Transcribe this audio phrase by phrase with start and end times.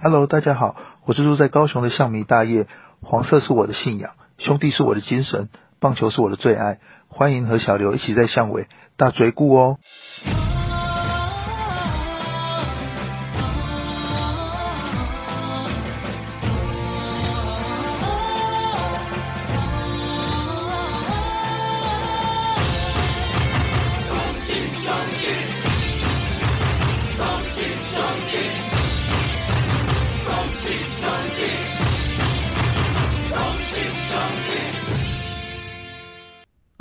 [0.00, 0.76] Hello，大家好，
[1.06, 2.68] 我是住在高雄的象迷大业。
[3.02, 5.48] 黄色是我的信仰，兄弟是我的精神，
[5.80, 6.78] 棒球是我的最爱。
[7.08, 9.78] 欢迎和小刘一起在巷尾大追顾哦。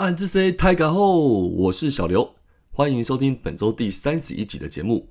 [0.07, 2.33] 暗之 C 太港后，我是小刘，
[2.71, 5.09] 欢迎收听本周第三十一集的节目。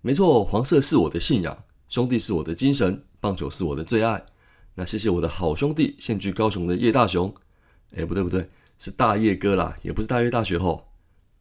[0.00, 4.24] 没错，黄色是我的信仰，兄弟是我的精神，棒球是我的最爱。
[4.76, 7.30] 那谢谢我的好兄弟，现居高雄的叶大雄。
[7.94, 8.48] 哎，不对不对，
[8.78, 10.88] 是大叶哥啦，也不是大叶大学后。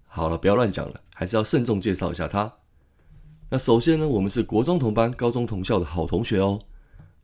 [0.04, 2.52] 好了，不要乱讲了，还是要慎重介绍一下他。
[3.50, 6.60] 那首先呢，我们是国中同班、高中同校的好同学哦。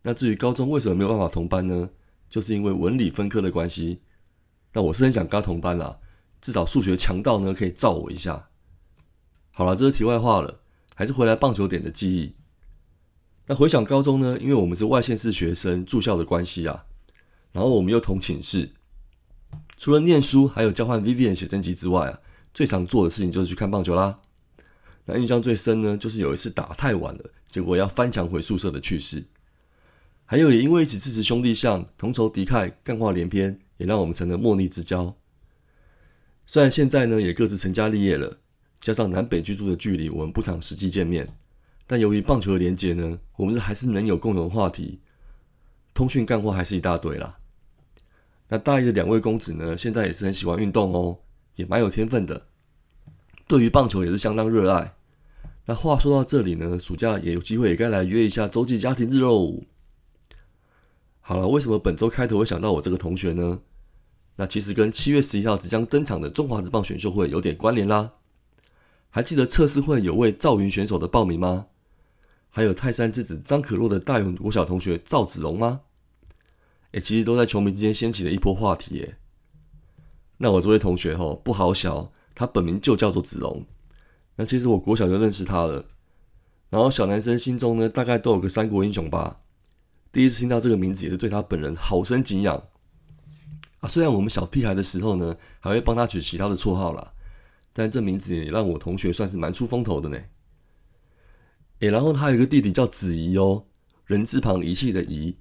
[0.04, 1.90] 那至于高中为什么没有办法同班呢？
[2.30, 4.00] 就是因为文理分科的关系。
[4.74, 6.00] 那我是很想跟他同班啦，
[6.40, 8.50] 至少数学强到呢可以照我一下。
[9.52, 10.62] 好了，这是题外话了，
[10.96, 12.36] 还是回来棒球点的记忆。
[13.48, 16.86] 那回想高中呢，因为我们是外县市学生住校的关系啊，
[17.52, 18.72] 然后我们又同寝室，
[19.76, 22.20] 除了念书，还有交换 Vivian 写真集之外啊，
[22.54, 24.20] 最常做的事情就是去看棒球啦。
[25.04, 29.26] 那印象最深呢，就是有一次打太晚了，结果要翻墙回宿舍的趣事。
[30.24, 33.60] 还有也因为一起支持兄弟象，同仇敌忾，干话连篇。
[33.82, 35.15] 也让我们成了莫逆之交。
[36.46, 38.38] 虽然现在呢也各自成家立业了，
[38.79, 41.27] 加上南北居住的距离，我们不常实际见面。
[41.88, 44.99] 但由于棒球的连结呢，我们是还是能有共同话题，
[45.96, 47.40] 通讯干货还是一大堆啦。
[48.49, 51.18] 那大一的两位公子呢，现在也是很喜欢运动哦，
[51.55, 52.45] 也蛮有天分的，
[53.48, 54.93] 对于棒球也是相当热爱。
[55.66, 59.63] 那话说到这里呢，暑假也有机会也该来约一下洲际家庭日喽。
[61.20, 63.62] 好了，为什么本周开头会想到我这个同学呢？
[64.38, 68.13] 那其实跟七月十一号即将登场的中华职棒选秀会有点关联啦。
[69.09, 71.67] 还记得测试会有位赵云选手的报名吗？
[72.50, 75.81] 还有泰山之子张可洛的大勇国小同学赵子龙吗？
[76.91, 79.17] 哎，其实都在球迷之间掀起了一波话题耶。
[80.38, 83.66] 那我这位同学吼不好小，他本名就叫做子龙。
[84.38, 85.85] 那其实我国小就认识他了。
[86.69, 89.41] 然后小男生心中呢，大概都有个三国英雄吧。
[90.11, 92.63] 第一次听到这个名字，也是对他本人好生敬仰。
[93.81, 97.14] 啊，虽然我们小屁孩的时候呢，还会帮他取其他的绰号啦，
[97.74, 100.18] 但这名字也让我同学算是蛮出风头的呢。
[101.80, 103.66] 诶，然后他有一个弟弟叫子怡哦，
[104.06, 105.36] 人字旁仪器的仪。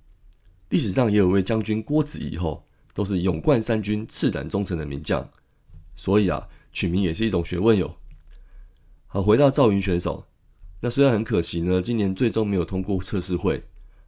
[0.71, 2.65] 历史上也有位将军郭子仪吼，
[2.95, 5.29] 都是勇冠三军、赤胆忠诚的名将，
[5.95, 7.97] 所以啊，取名也是一种学问哟。
[9.07, 10.29] 好，回到赵云选手，
[10.81, 13.65] 那虽然很可惜呢，今年最终没有通过测试会，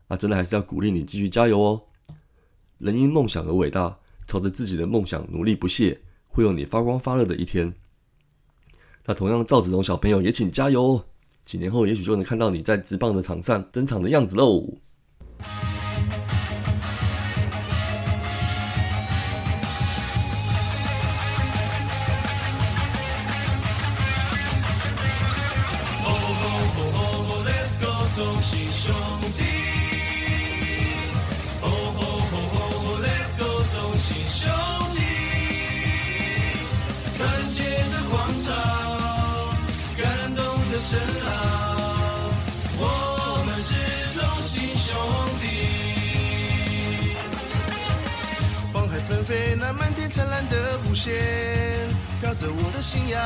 [0.09, 1.83] 啊，真的还是要鼓励你继续加油哦。
[2.79, 3.99] 人因梦想而伟大。
[4.27, 7.75] 朝着自己的梦想努力不懈，会有你发光发热的一天。
[9.05, 11.05] 那同样，赵子龙小朋友也请加油哦！
[11.45, 14.79] 几年后，也许就能看到你在直棒的场上登场的样子喽。
[50.13, 51.89] 灿烂的弧线，
[52.21, 53.19] 飘着我的信仰。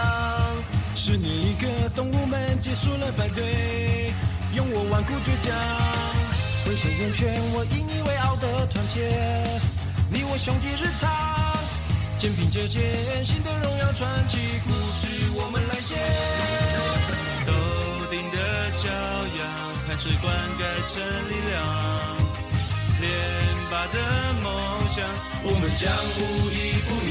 [0.94, 4.14] 是你一个，动物们结束了排队，
[4.54, 5.52] 用我顽固倔强，
[6.64, 9.10] 浑身圆圈，我引以为傲的团结。
[10.08, 11.10] 你我兄弟日常，
[12.20, 12.94] 肩并着肩，
[13.26, 15.98] 新的荣耀传奇故事我们来写。
[17.44, 17.50] 头
[18.14, 18.86] 顶的骄
[19.40, 19.42] 阳，
[19.88, 20.62] 汗水灌溉
[20.94, 21.56] 成力量。
[23.70, 25.04] 的梦想，
[25.42, 26.54] 我们将无依
[26.86, 27.10] 不语。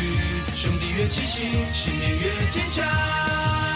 [0.55, 3.74] 兄弟越齐心，信念越坚强。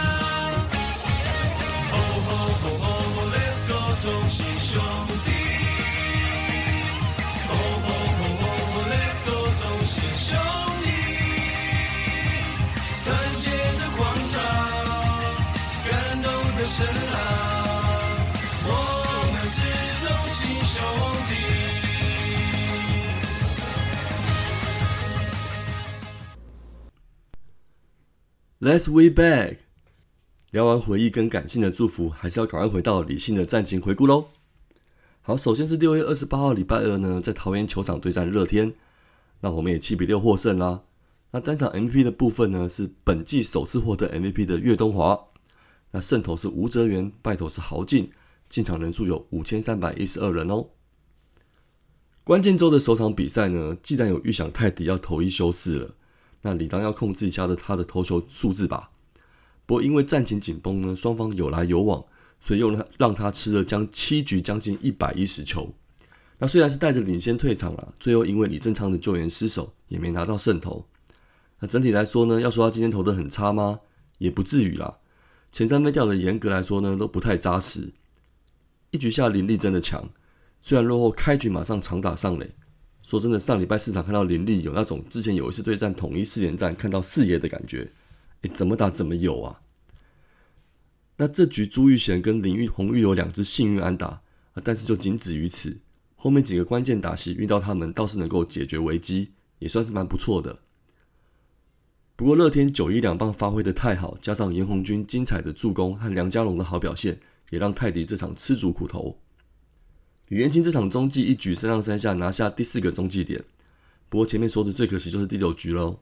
[28.69, 29.55] Let's way back。
[30.51, 34.27] 聊完回忆跟感性的祝福，还是要赶快回到理性的战情回顾喽。
[35.21, 38.75] 好，首先是六月二十八号礼拜二呢，在桃园球场对战乐天，
[39.39, 40.83] 那我们也七比六获胜啦。
[41.31, 45.19] 那单场 MVP 的部分呢，是本季首次获得 MVP 的岳东华。
[45.89, 48.11] 那胜投是吴哲源，败投是豪进，
[48.47, 50.67] 进场人数有五千三百一十二人哦。
[52.23, 55.95] 关键周的首场比赛呢，既然有预想泰迪要投一休四了，
[56.41, 58.91] 那理当要控制一下的他的投球数字吧。
[59.65, 62.03] 不过因为战情紧绷呢，双方有来有往，
[62.39, 65.73] 所以又让让他吃了将七局将近一百一十球。
[66.39, 70.85] 那虽然是带着领先退场了，最后因为李正昌的救援失手，也没拿到胜投。
[71.59, 73.81] 那整体来说呢，要说他今天投的很差吗？
[74.17, 74.99] 也不至于啦。
[75.51, 77.91] 前三分掉的严格来说呢，都不太扎实。
[78.91, 80.09] 一局下林立真的强，
[80.61, 82.55] 虽然落后，开局马上长打上垒。
[83.09, 87.91] 说真的，上礼拜市场看到林立有那种之前有一次对战统一四连战看到四爷的感觉。
[88.41, 89.61] 诶，怎么打怎么有啊？
[91.17, 94.21] 那这局朱玉贤跟林玉红玉有两只幸运安打，
[94.63, 95.79] 但是就仅止于此。
[96.15, 100.59] 后面几个关键打戏遇到他们，倒是能够解决危机，也算是蛮不错的。
[102.15, 107.19] 不过乐天九一两棒发挥的太好，加上严红军精彩的助攻和梁家龙的好表现，
[107.49, 109.19] 也让泰迪这场吃足苦头。
[110.29, 113.43] 吕彦青这场中继一举三上三下拿下第四个中继点。
[114.09, 115.99] 不过前面说的最可惜就是第六局喽，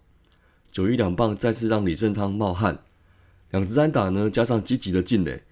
[0.72, 2.80] 九一两棒再次让李正昌冒汗，
[3.52, 5.44] 两支单打呢加上积极的进垒，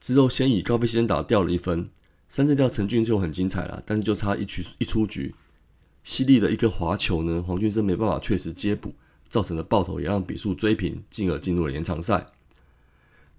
[0.00, 1.88] 之后先以高飞先打掉了一分，
[2.28, 5.34] 三振掉陈俊就很精彩了，但是就差一局一出局，
[6.02, 8.94] 犀利的一颗滑球呢，黄俊生没办法确实接补。
[9.28, 12.26] 造成的爆头也让比数追平，进而进入了延长赛。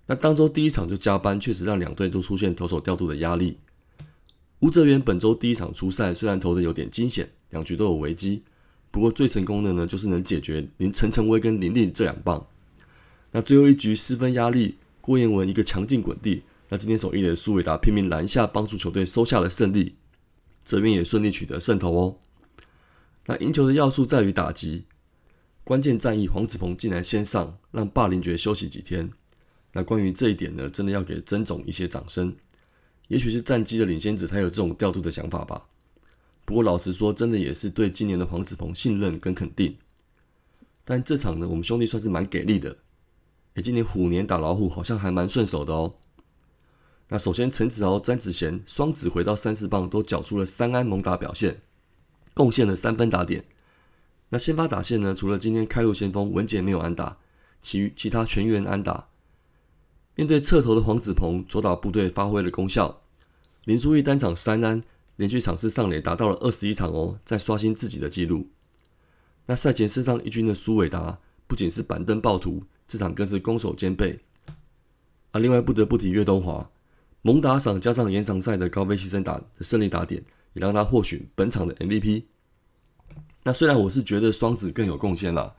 [0.07, 3.59] 那当周第一场就加班，确实让两队都出现投手调度的压力。
[4.63, 8.43] 吴哲源本周第一场出赛，虽然投的有点惊险，两局都有危机，
[8.91, 12.47] 不过最成功的呢，就是能解决林陈晨威跟林立这两棒。
[13.31, 19.95] 那最后一局失分压力，郭彦文一个强劲滚地，那今天守一的苏伟达拼命拦下，帮助球队收下了胜利。
[20.63, 22.19] 泽源也顺利取得胜投哦。
[23.25, 24.85] 那赢球的要素在于打击。
[25.65, 29.11] 关键战役，黄子鹏竟然先上，让霸凌爵休息几天。
[29.73, 32.33] 那关于这一点呢，真的要给曾总一些掌声。
[33.07, 35.65] 也许是战机的领先者才有这种调度的想法吧。
[36.45, 39.77] 不过老实说，真的也是对今年的黄子鹏信任跟肯定。
[40.83, 42.77] 但这场呢，我们兄弟算是蛮给力的。
[43.53, 45.95] 诶，今年虎年打老虎好像还蛮顺手的哦。
[47.09, 51.61] 那首先陈子豪、詹子贤双子回到三四棒都缴出了三安猛打表现，
[52.33, 53.45] 贡献了三分打点。
[54.29, 55.13] 那先发打线呢？
[55.13, 57.19] 除了今天开路先锋文杰没有安打，
[57.61, 59.09] 其余其他全员安打。
[60.15, 63.01] 面对侧头的黄子鹏，左打部队发挥了功效。
[63.65, 64.83] 林书义单场三安，
[65.15, 68.49] 连续场次上垒达到了二十一场哦，在刷新自己的纪录。
[69.47, 74.19] 那赛前身上一军的苏伟达，不仅是板凳暴徒，这场更是攻守兼备。
[75.31, 76.69] 啊，另外不得不提岳东华，
[77.23, 80.23] 猛打赏加上延长赛的高飞牺牲打的胜利打点，
[80.53, 82.25] 也让他获取本场的 MVP。
[83.43, 85.55] 那虽然我是觉得双子更有贡献了，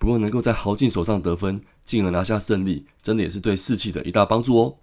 [0.00, 4.78] 不过能够在豪进手上得分，进而拿下胜利，真的也是对士气的一大帮助哦。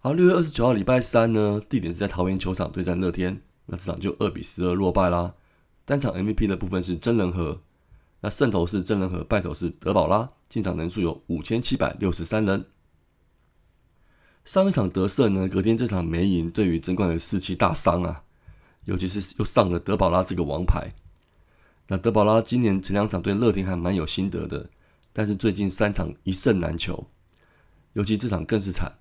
[0.00, 5.32] 好，六月二十九号礼拜三呢，地点是在桃园球场对战乐天，那这场就二比十二落败啦。
[5.86, 7.62] 单场 MVP 的部分是真人和，
[8.20, 12.66] 那胜投是真人和，败投是德保拉，进场人数有五千七百六十三人。
[14.44, 18.24] 上一场得胜呢，隔天这场没赢，对于争冠的士气大伤啊。
[18.84, 20.90] 尤其是又上了德保拉这个王牌，
[21.92, 24.70] 那德保拉今年前两场对乐天还蛮有心得的，
[25.12, 27.06] 但是最近三场一胜难求，
[27.92, 28.94] 尤其这场更是惨，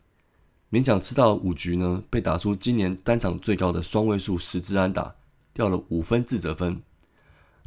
[0.69, 5.15] 勉强吃到五局呢，被打出今年单场最高的双位数十支安打，
[5.53, 6.81] 掉了五分自责分。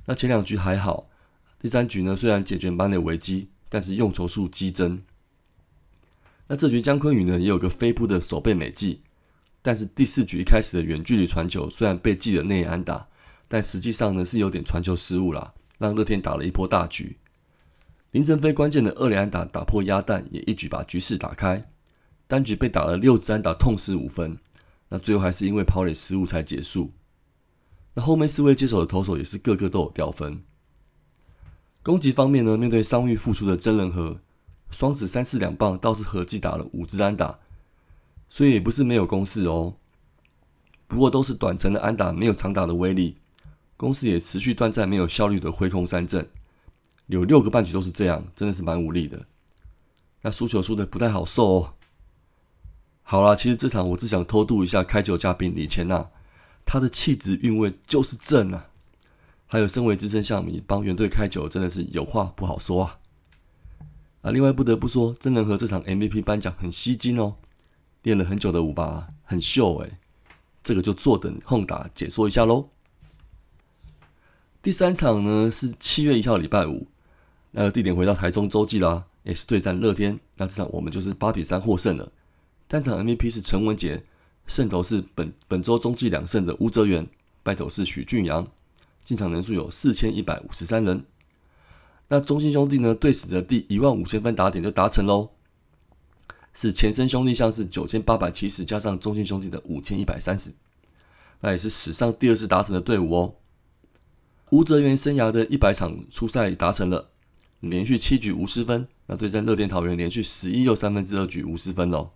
[0.04, 1.08] 那前两局还好，
[1.58, 5.02] 第三局呢虽然解决班内危机，但是用球数激增。
[6.48, 9.00] 那这局姜昆宇呢也有个飞扑的守备美技。
[9.62, 13.08] 但是第四局一开始的远距离传球虽然被记了内安打，
[13.54, 17.18] 但实际上呢是有点传球失误啦，让乐天打了一波大局。
[18.10, 21.64] 林振飞关键的二连安打打破鸭蛋，也一举把局势打开。
[22.26, 24.38] 单局被打了六支安打，痛失五分。
[24.88, 26.90] 那最后还是因为跑垒失误才结束。
[27.94, 30.42] 那后面四位接手的投手也是个个都有掉分。
[31.84, 34.18] 攻击方面呢，面对伤愈复出的真人和
[34.72, 37.38] 双子三四两棒，倒是合计打了五支安打。
[38.28, 39.76] 所以也不是没有攻势哦，
[40.88, 43.18] 不过都是短程的安打，没有长打的威力。
[43.84, 46.26] 公司也持续断在没有效率的挥空三振，
[47.08, 49.26] 有六个半局都是这样，真的是蛮无力的。
[50.22, 51.74] 那输球输的不太好受哦。
[53.02, 56.08] 好啦，其实这场我只想偷渡一下开球嘉宾李千娜，
[56.64, 58.70] 她的气质韵味就是正啊。
[59.44, 62.98] 还有身为资深象迷帮原队开球，真的是有话不好说啊。
[64.22, 67.36] 啊，另外不得不说，真人和这场 MVP 颁奖很吸睛哦。
[68.00, 69.98] 练了很久的舞吧，很秀诶。
[70.62, 72.70] 这个就坐等轰打解说一下喽。
[74.64, 76.86] 第三场呢是七月一号礼拜五，
[77.50, 80.18] 那个地点回到台中洲际啦，也是对战乐天。
[80.38, 82.10] 那这场我们就是八比三获胜了。
[82.66, 84.02] 单场 MVP 是陈文杰，
[84.46, 87.06] 胜投是本本周中继两胜的吴哲源，
[87.42, 88.50] 败投是许俊阳。
[89.04, 91.04] 进场人数有四千一百五十三人。
[92.08, 95.28] 那中信兄弟呢，对史的第一万五千分打点就达成喽，
[96.54, 100.54] 是前身兄弟像是九千八百七十加上中信兄弟的五千一百三十，
[101.40, 103.34] 那也是史上第二次达成的队伍哦。
[104.54, 107.10] 吴哲源生涯的一百场初赛达成了，
[107.58, 108.86] 连续七局无失分。
[109.06, 112.12] 那对战乐天桃园，连续十一又三分之二局无失分哦。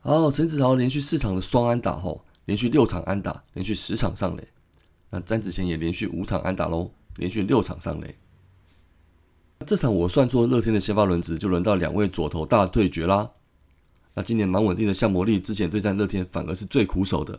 [0.00, 4.48] 好，陈子豪连续四场的双安打后，连续六场安打，连续十场上垒。
[5.10, 8.16] 那詹子贤也连续五场安打喽，连续六场上垒。
[9.66, 13.32] 这场我算作乐天的先发轮值，就轮到两位左投大对决啦。
[14.14, 17.38] 那今年蛮稳定的向魔力，之前对战乐天反而是最苦手的。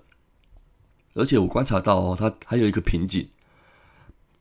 [1.16, 3.28] 而且我观察到哦，他还有一个瓶颈，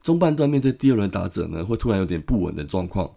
[0.02, 3.14] 中半段面对第二轮打者呢，会突然有点不稳的状况，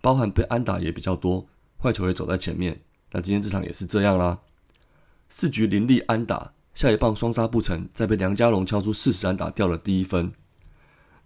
[0.00, 1.46] 包含被安打也比较多，
[1.82, 2.80] 坏球也走在前面。
[3.10, 4.40] 那今天这场也是这样啦，
[5.28, 10.32] 四局林立安打，下一棒双杀不成，再被梁家龙敲出四十安打掉了第一分。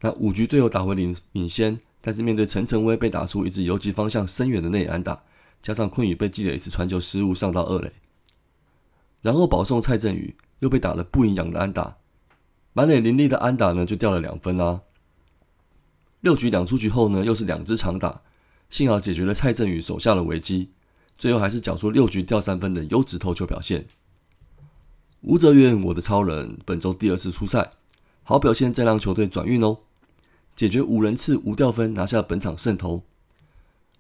[0.00, 5.22] 那五局队友打回领领先，但是面对陈晨威被打出一支游击方向深远的内安打，
[5.60, 7.92] 加上坤宇被记了一次传球失误上到二垒，
[9.20, 10.34] 然后保送蔡振宇。
[10.60, 11.96] 又被打了不营养的安打，
[12.72, 14.82] 满脸凌厉的安打呢，就掉了两分啦。
[16.20, 18.22] 六局两出局后呢，又是两支长打，
[18.68, 20.70] 幸好解决了蔡振宇手下的危机，
[21.16, 23.86] 最后还是缴出六局掉三分的优质投球表现。
[25.20, 27.70] 吴哲源，我的超人，本周第二次出赛，
[28.24, 29.78] 好表现再让球队转运哦，
[30.56, 33.04] 解决五人次无掉分，拿下本场胜投。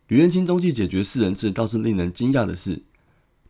[0.08, 2.82] 吕彦清中继解决四人次，倒是令人惊讶的是，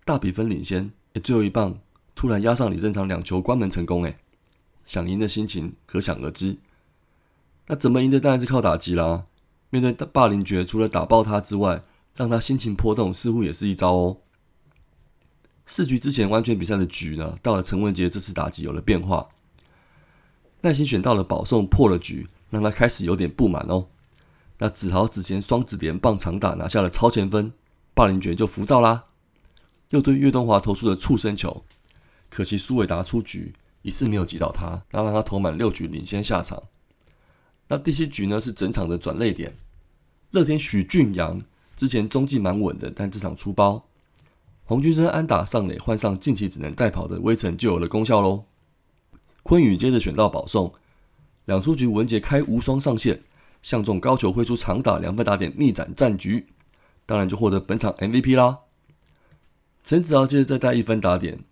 [0.04, 1.78] 大比分领先，也最后一棒。
[2.18, 4.18] 突然压上李正昌两球关门成功，哎，
[4.84, 6.58] 想赢的心情可想而知。
[7.68, 9.25] 那怎么赢的当然是靠打击啦。
[9.70, 11.80] 面对霸凌爵，除了打爆他之外，
[12.16, 14.16] 让他心情波动，似乎也是一招哦。
[15.64, 19.28] 四局之前完全比赛的局呢，到了陈文杰这次打击有了变化，
[20.62, 23.87] 耐心选到了保送破了局，让他开始有点不满哦。
[24.58, 27.52] 那子豪之前双子连棒长打拿下了超前分，
[27.94, 29.04] 霸凌爵就浮躁啦，
[29.90, 31.62] 又对岳东华投出了触身球。
[32.30, 36.64] 可惜苏伟达出局，一次没有击倒他，那让他投满六局领先下场。
[37.68, 39.54] 那第七局呢是整场的转泪点，
[40.30, 41.42] 乐天许俊阳
[41.76, 43.87] 之前中继蛮稳的，但这场出包，
[44.64, 48.44] 洪军生安打上垒，换上近期只能代跑的威城就有了功效喽。
[49.42, 50.73] 昆宇接着选到保送，
[51.47, 53.23] 两出局文杰开无双上线，
[53.62, 56.47] 相中高球挥出长打两分打点逆转战局，
[57.06, 58.58] 当然就获得本场 MVP 啦。
[59.82, 61.44] 陈子豪接着再带一分打点。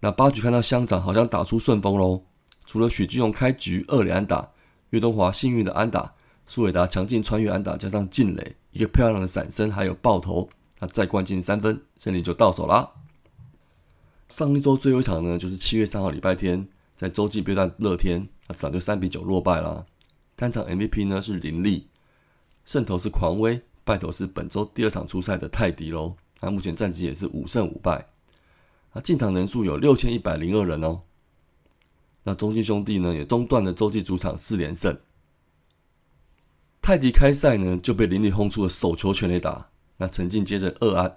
[0.00, 2.22] 那八局看到乡长好像打出顺风喽，
[2.64, 4.50] 除了许金荣开局二连安打，
[4.90, 6.14] 岳东华幸运的安打，
[6.46, 12.92] 苏伟达强劲穿越安打加上劲垒，一个漂亮的闪身还有爆头，那再灌进三分，胜利就到手啦。
[14.28, 19.84] 上一周最后一场呢，就是七月三号礼拜天，在洲际对战乐天，那早就三比九落败啦。
[20.36, 21.88] 单场 MVP 呢是林立，
[22.64, 26.14] 胜投是狂威，败投是本周第二场出赛的泰迪喽。
[26.40, 28.06] 那目前战绩也是五胜五败。
[28.92, 31.02] 那进场人数有六千一百零二人哦。
[32.24, 34.98] 那中信兄弟呢也中断了洲际主场四连胜。
[36.82, 41.16] 泰迪开赛呢就被林立轰出了手球全垒打，那陈进接着二安，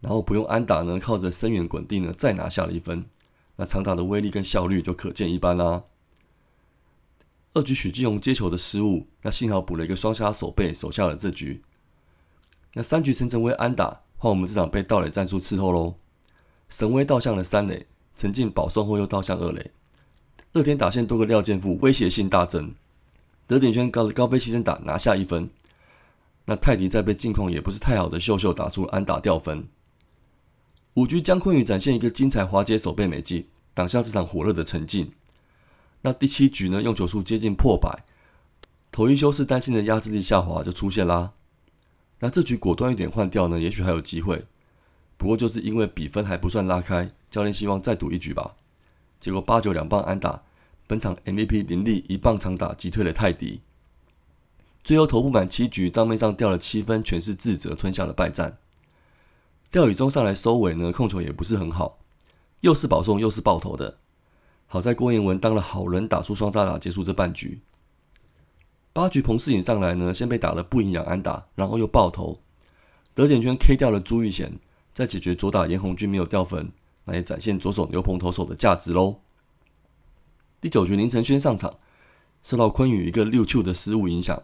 [0.00, 3.04] 然后不用安打呢，靠着深远滚地呢再拿下了一分。
[3.56, 5.84] 那长打的威力跟效率就可见一斑啦。
[7.52, 11.62] 二局许继荣接球的失误，那幸好补了一个双杀手背，守下了这局。
[12.72, 15.94] 那三局陈晨威安打，换我们这场被盗垒战术伺候喽。
[16.68, 19.70] 神威倒向了三垒，陈进保送后又倒向二垒，
[20.52, 22.74] 乐天打线多个廖健富威胁性大增，
[23.46, 25.50] 得点圈高高飞牺牲打拿下一分。
[26.46, 29.66] 那泰迪在被近况也不是太好的秀秀打出安打掉分。
[30.94, 35.12] 五局江坤宇展现一个精彩滑接手背美技，挡下这场火热的陈进。
[36.02, 38.04] 那第七局呢，用球数接近破百，
[38.92, 41.32] 头一修饰担心的压制力下滑就出现啦。
[42.20, 44.44] 那这局果断一点换掉呢，也许还有机会。
[45.16, 48.56] 不过就是因为比分还不算拉开，教练希望再赌一局吧。
[49.18, 50.42] 结果八九两棒安打，
[50.86, 53.60] 本场 MVP 林立一棒长打击退了泰迪。
[54.82, 58.58] 最后投不满七局，账面上掉了七分，全是自责，吞下了败战。
[59.70, 61.98] 钓鱼中上来收尾呢，控球也不是很好，
[62.60, 63.98] 又是保送又是爆头的。
[64.66, 67.60] 好在郭彦文当了好人，打出双杀打结束这半局。
[68.92, 72.40] 八局彭世颖上来呢，先被打了不营养安打，然后又爆头，
[73.14, 74.52] 得点圈 K 掉了朱玉贤。
[74.94, 76.70] 在解决左打严红军没有掉分，
[77.04, 79.16] 那也展现左手牛棚投手的价值喽。
[80.60, 81.74] 第九局林承轩上场，
[82.42, 84.42] 受到昆宇一个六球的失误影响，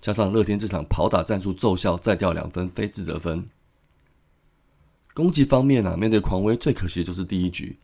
[0.00, 3.48] 加上乐天这场跑打战术奏效，再掉两分非自责分。
[5.14, 7.78] 攻击方面啊，面对狂威最可惜的就是第一局，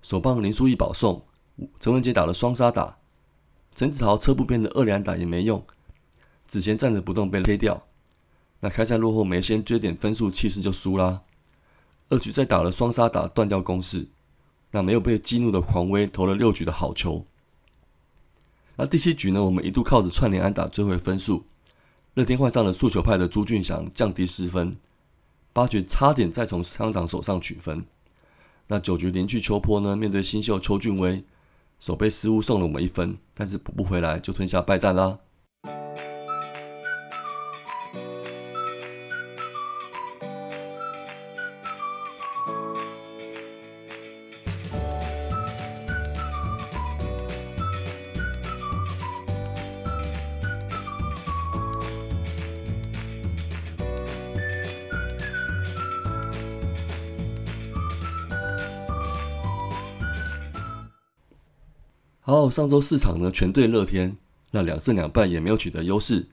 [0.00, 1.24] 首棒林书义保送，
[1.80, 2.98] 陈文杰打了双杀打，
[3.74, 5.66] 陈子豪车不边的二连打也没用，
[6.46, 7.86] 子贤站着不动被 K 掉。
[8.60, 11.22] 那开赛落后没先追点分数，气势就输啦。
[12.10, 14.06] 二局再打了双杀打断掉攻势，
[14.70, 17.26] 那没有被激怒的狂威投了六局的好球。
[18.76, 21.44] 那第七局呢，我们一度靠着串联安打追回分数，
[22.14, 24.76] 乐天换上了速球派的朱俊祥降低失分。
[25.52, 27.84] 八局差点再从乡长手上取分。
[28.68, 31.24] 那九局连续秋坡呢，面对新秀邱俊威，
[31.80, 35.18] 手背失误送了我们一分，但是补不回来就吞下败战啦。
[62.28, 64.18] 好，上周四场呢，全队乐天，
[64.50, 66.26] 那两胜两败也没有取得优势。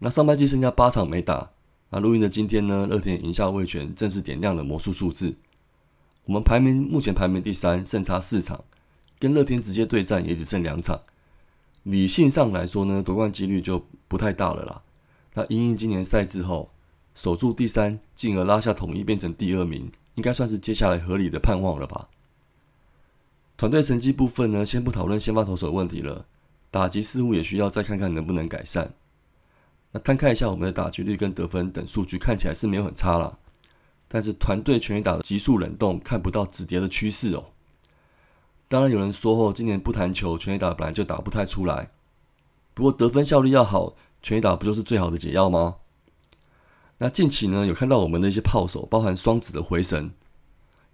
[0.00, 1.52] 那上半季剩下八场没打，
[1.90, 5.36] 那录音的今天呢，乐天赢下味全，正式点亮了魔术数字。
[6.24, 8.64] 我们排名目前排名第三，胜差四场，
[9.20, 11.02] 跟乐天直接对战也只剩两场。
[11.84, 14.82] 理性上来说呢，夺冠几率就不太大了啦。
[15.34, 16.72] 那因应今年赛制后，
[17.14, 22.08] 守住第三，进而拉下统一变成第二名，应该算是接下来合理的盼望了吧。
[23.56, 26.26] 团队成绩部分呢，先不讨论先发投手的问题了，
[26.70, 28.94] 打击似乎也需要再看看能不能改善。
[29.92, 33.38] 那摊开一下我们的打击率跟得分等数据，看起来是没有很差啦。
[34.08, 37.52] 但是团队全员打的急速冷冻，看不到止跌的趋势哦。
[38.68, 41.90] 当然有人说哦，今年不弹球，全垒打本来就打不太出来。
[42.74, 45.76] 不过得分效率要好，全垒打不就是最好的解药吗？
[46.98, 50.12] 那近期呢，有看到我们的一些炮手，包含双子的回神。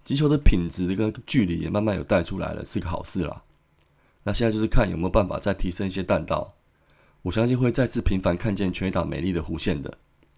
[0.03, 3.43] 击球的品质跟距离也慢慢有带出来了，是个好事啦。
[4.23, 6.55] 那现在就是看有没有办法再提升一些弹道，
[7.23, 9.97] 我相信会再次频繁看见全打美丽的弧线的，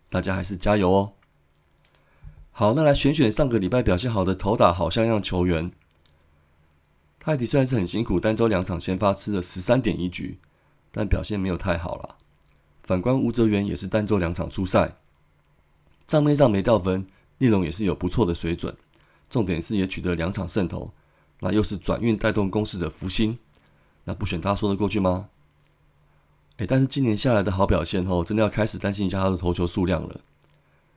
[0.10, 1.14] 大家还是加油哦。
[2.52, 5.72] 好，那来选选上个礼拜表现好的投打好像样球员。
[7.20, 10.40] 泰迪虽然是很辛苦，单周两场先发吃了十三点一局，
[10.92, 12.18] 但表现没有太好了。
[12.84, 14.96] 反观吴哲源也是单周两场出赛，
[16.06, 17.08] 账面上没掉分，
[17.40, 18.76] 内容也是有不错的水准。
[19.30, 20.92] 重点是也取得两场胜投，
[21.40, 23.38] 那又是转运带动攻势的福星，
[24.06, 25.30] 那不选他说得过去吗？
[26.58, 30.22] 哎，但是今年下来的好表现后，真的要开始担心一下他的投球数量了。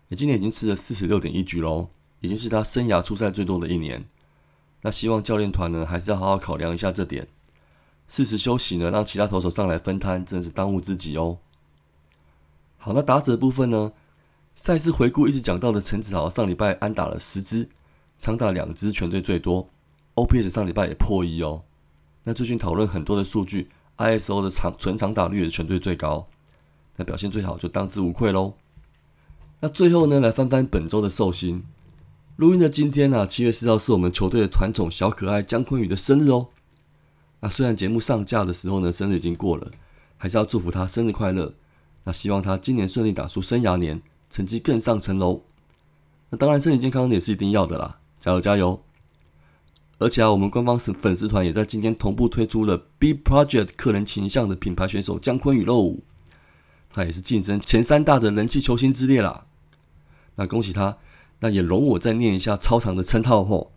[0.08, 1.88] 你今年已经吃了四十六点一局喽，
[2.20, 4.04] 已经是他生涯出赛最多的一年。
[4.82, 7.26] 那希望教练团呢，还是要好好考量一下这点，
[8.06, 11.38] 适时休息呢，让其他投手上来分摊，真的是当务之急哦。
[12.76, 13.92] 好，那打者部分呢？
[14.54, 17.68] 赛事回顾一直讲到的陈子豪，上礼拜安打了十支。
[18.18, 19.70] 长打两支，全队最多
[20.16, 21.62] ，OPS 上礼拜也破一哦。
[22.24, 26.28] 那最近讨论很多的数据，ISO 的长纯长打率也是全队最高，
[26.96, 28.54] 那表现最好就当之无愧喽。
[29.60, 31.64] 那最后呢，来翻翻本周的寿星。
[32.36, 36.48] 录音的今天呢，七月四号是我们球队的团宠小可爱姜昆宇的生日哦。
[37.40, 39.70] 那虽然节目上架的时候呢，生日已经过了，
[40.16, 41.54] 还是要祝福他生日快乐。
[42.04, 45.42] 那希望他今年顺利打出生涯年，成绩更上层楼。
[46.30, 47.97] 那当然，身体健康也是一定要的啦。
[48.20, 48.82] 加油加油！
[49.98, 55.96] 而且啊，我们官方粉粉丝团也在今天同步推出了 B Project 客人形象的品牌选手姜昆宇喽，
[56.90, 59.46] 他也是晋升前三大的人气球星之列啦。
[60.36, 60.98] 那恭喜他！
[61.40, 63.72] 那也容我再念一下超长的称号后，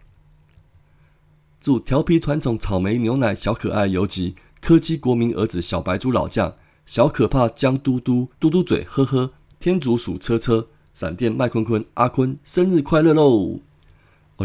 [1.59, 13.59] 祝调皮团宠草莓牛奶小可爱游击柯基国民儿子小白猪老将小可怕姜嘟嘟嘟嘟嘴呵呵天竺鼠车车闪电麦坤坤阿坤生日快乐喽！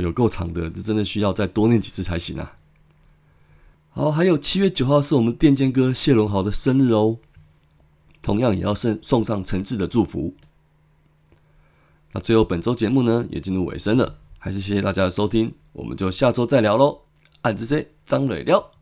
[0.01, 2.57] 有够长的，这真的需要再多念几次才行啊！
[3.91, 7.19] 好，还有七月九号是我们电剑哥谢龙豪的生日哦，
[8.21, 10.35] 同样也要送送上诚挚的祝福。
[12.13, 17.01] 那最后本周节目呢也进入尾声了，还是谢谢大家的收听，我们就下周再聊喽。
[17.43, 18.76] 暗之 C 张磊聊。